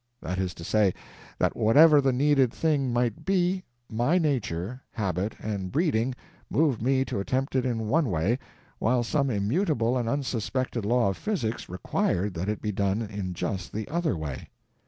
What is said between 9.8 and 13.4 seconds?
and unsuspected law of physics required that it be done in